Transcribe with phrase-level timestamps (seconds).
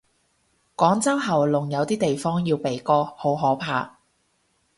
[0.75, 3.99] 廣州喉嚨，有啲地方要鼻哥，好可怕。